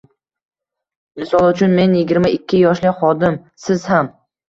[1.19, 4.15] Misol uchun men yigirma ikki yoshli xodim, siz ham.